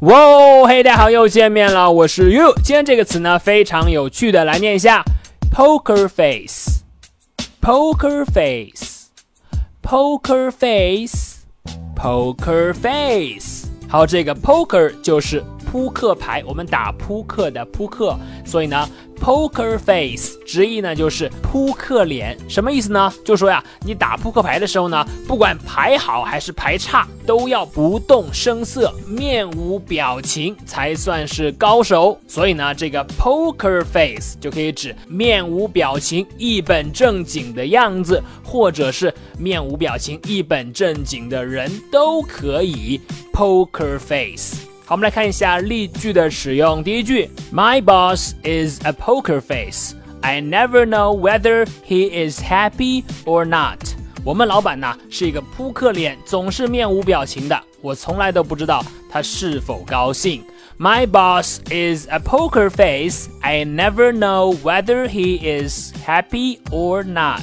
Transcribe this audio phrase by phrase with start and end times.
[0.00, 2.52] 哇哦，嘿，大家好，又见面了，我是 You。
[2.64, 5.04] 今天这个词呢，非常有趣的，来念一下
[5.54, 13.68] ：poker face，poker face，poker face，poker face。
[13.88, 15.40] 好，这个 poker 就是
[15.74, 18.88] 扑克牌，我们打扑克的扑克，所以呢。
[19.20, 23.10] Poker face 直译呢就是扑克脸，什么意思呢？
[23.24, 32.18] 就说呀，你打扑克牌的时候呢，不管牌好还是牌差，都要不动声色，面无表情才算是高手。
[32.26, 43.00] 所以呢，这个 poker face 就可以指面无表情、一本正经的样子，或者是面无表情、一本正经的人都可以。
[43.32, 44.73] Poker face。
[44.85, 46.83] 好，我们来看一下例句的使用。
[46.83, 49.93] 第一句，My boss is a poker face.
[50.21, 53.79] I never know whether he is happy or not.
[54.23, 60.43] 我们老板呢是一个扑克脸，总是面无表情的，我从来都不知道他是否高兴。
[60.77, 63.27] My boss is a poker face.
[63.41, 67.41] I never know whether he is happy or not.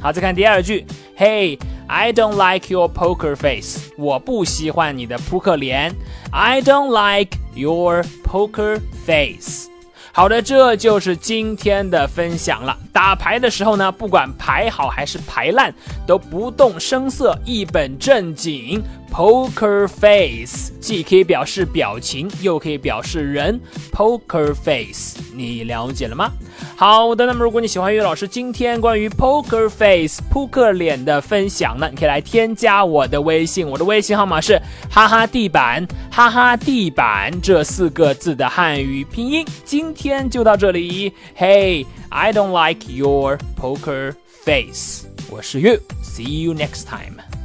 [0.00, 0.84] 好，再看第二句，
[1.16, 1.58] Hey。
[1.92, 3.90] I don't like your poker face.
[3.96, 5.94] 我不喜欢你的扑克脸。
[6.30, 9.68] I don't like your poker face.
[10.15, 12.77] 好的，这就是今天的分享了。
[12.91, 15.73] 打牌的时候呢，不管牌好还是牌烂，
[16.05, 18.83] 都不动声色，一本正经。
[19.11, 23.59] Poker face 既可以表示表情，又可以表示人。
[23.91, 26.31] Poker face，你了解了吗？
[26.75, 39.43] 好的，那么如果你喜欢岳老师今天关于 Poker face 扑克脸的分享呢，你可以来添加我的微信，我的微信号码是哈哈地板，哈哈地板这四个字的汉语拼音。
[39.65, 41.11] 今天就到这里。
[41.35, 45.07] Hey，I don't like your poker face。
[45.31, 47.42] 我是 You，See you next time。